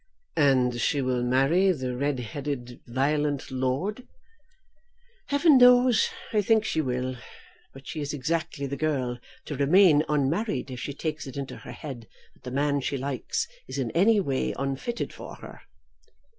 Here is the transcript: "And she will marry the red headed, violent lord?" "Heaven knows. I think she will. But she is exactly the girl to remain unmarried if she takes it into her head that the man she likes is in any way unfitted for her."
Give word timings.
"And 0.37 0.81
she 0.81 0.99
will 0.99 1.21
marry 1.21 1.71
the 1.71 1.95
red 1.95 2.19
headed, 2.21 2.81
violent 2.87 3.51
lord?" 3.51 4.07
"Heaven 5.27 5.59
knows. 5.59 6.09
I 6.33 6.41
think 6.41 6.65
she 6.65 6.81
will. 6.81 7.17
But 7.71 7.85
she 7.87 8.01
is 8.01 8.11
exactly 8.11 8.65
the 8.65 8.75
girl 8.77 9.19
to 9.45 9.55
remain 9.55 10.01
unmarried 10.09 10.71
if 10.71 10.79
she 10.79 10.93
takes 10.95 11.27
it 11.27 11.37
into 11.37 11.57
her 11.57 11.71
head 11.71 12.07
that 12.33 12.41
the 12.41 12.49
man 12.49 12.81
she 12.81 12.97
likes 12.97 13.47
is 13.67 13.77
in 13.77 13.91
any 13.91 14.19
way 14.19 14.55
unfitted 14.57 15.13
for 15.13 15.35
her." 15.35 15.61